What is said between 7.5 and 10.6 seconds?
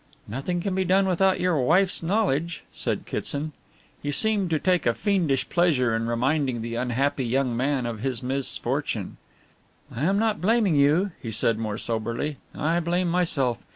man of his misfortune. "I am not